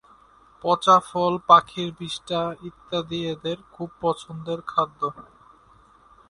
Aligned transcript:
পচা 0.63 0.97
ফল, 1.07 1.33
পাখির 1.47 1.89
বিষ্ঠা 1.99 2.41
ইত্যাদি 2.69 3.19
এদের 3.33 3.57
খুব 3.71 3.89
পছন্দের 4.01 4.59
খাদ্য। 4.67 5.01